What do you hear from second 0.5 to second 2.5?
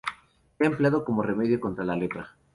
Se ha empleado como remedio contra la lepra.